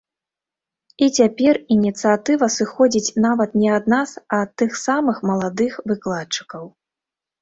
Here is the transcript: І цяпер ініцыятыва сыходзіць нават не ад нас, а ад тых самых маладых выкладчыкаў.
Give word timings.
І 1.07 1.09
цяпер 1.21 1.59
ініцыятыва 1.75 2.49
сыходзіць 2.57 3.15
нават 3.27 3.53
не 3.61 3.69
ад 3.77 3.85
нас, 3.95 4.09
а 4.39 4.41
ад 4.47 4.57
тых 4.63 4.71
самых 4.87 5.17
маладых 5.33 5.73
выкладчыкаў. 5.93 6.65